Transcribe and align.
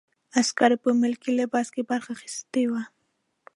عسکرو 0.39 0.77
په 0.83 0.89
ملکي 1.01 1.29
لباس 1.39 1.67
کې 1.75 1.81
برخه 1.89 2.09
اخیستې 2.17 2.63
وه. 2.71 2.81